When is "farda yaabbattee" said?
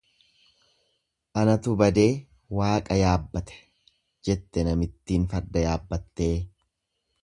5.35-6.33